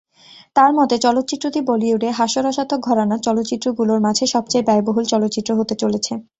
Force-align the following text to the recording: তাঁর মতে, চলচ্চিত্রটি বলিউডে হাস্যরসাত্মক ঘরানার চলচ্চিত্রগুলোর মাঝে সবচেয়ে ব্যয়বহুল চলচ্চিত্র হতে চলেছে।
তাঁর 0.55 0.71
মতে, 0.77 0.95
চলচ্চিত্রটি 0.97 1.59
বলিউডে 1.69 2.09
হাস্যরসাত্মক 2.19 2.79
ঘরানার 2.87 3.19
চলচ্চিত্রগুলোর 3.27 3.99
মাঝে 4.05 4.25
সবচেয়ে 4.27 4.67
ব্যয়বহুল 4.67 5.05
চলচ্চিত্র 5.11 5.51
হতে 5.59 5.75
চলেছে। 5.81 6.13